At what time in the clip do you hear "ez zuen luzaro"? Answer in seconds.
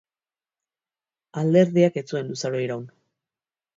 2.03-2.63